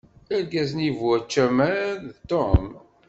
[0.35, 2.65] Argaz-nni bu ucamar d Tom.